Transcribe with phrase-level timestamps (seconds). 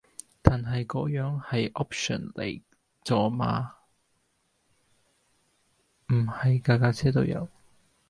[0.41, 2.59] 但係嗰樣係 option 嚟
[3.03, 3.75] 咋嘛，
[6.07, 7.47] 唔係架架車都有